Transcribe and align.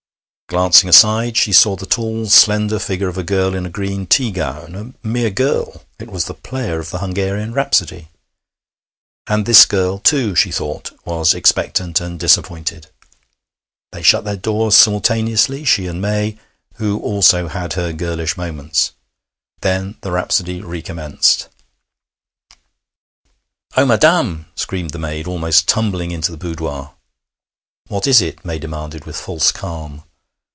Glancing 0.49 0.89
aside, 0.89 1.37
she 1.37 1.53
saw 1.53 1.77
the 1.77 1.85
tall 1.85 2.27
slender 2.27 2.77
figure 2.77 3.07
of 3.07 3.17
a 3.17 3.23
girl 3.23 3.55
in 3.55 3.65
a 3.65 3.69
green 3.69 4.05
tea 4.05 4.31
gown 4.31 4.75
a 4.99 5.07
mere 5.07 5.29
girl: 5.29 5.83
it 5.97 6.11
was 6.11 6.25
the 6.25 6.33
player 6.33 6.77
of 6.77 6.89
the 6.89 6.99
Hungarian 6.99 7.53
Rhapsody. 7.53 8.09
And 9.27 9.45
this 9.45 9.63
girl, 9.65 9.97
too, 9.97 10.35
she 10.35 10.51
thought, 10.51 10.91
was 11.05 11.33
expectant 11.33 12.01
and 12.01 12.19
disappointed! 12.19 12.87
They 13.93 14.01
shut 14.01 14.25
their 14.25 14.35
doors 14.35 14.75
simultaneously, 14.75 15.63
she 15.63 15.87
and 15.87 16.01
May, 16.01 16.37
who 16.73 16.99
also 16.99 17.47
had 17.47 17.71
her 17.73 17.93
girlish 17.93 18.35
moments. 18.35 18.91
Then 19.61 19.95
the 20.01 20.11
rhapsody 20.11 20.59
recommenced. 20.59 21.47
'Oh, 23.77 23.85
madam!' 23.85 24.47
screamed 24.55 24.89
the 24.91 24.99
maid, 24.99 25.27
almost 25.27 25.69
tumbling 25.69 26.11
into 26.11 26.29
the 26.29 26.37
boudoir. 26.37 26.93
'What 27.87 28.05
is 28.05 28.21
it?' 28.21 28.43
May 28.43 28.59
demanded 28.59 29.05
with 29.05 29.15
false 29.15 29.53
calm. 29.53 30.03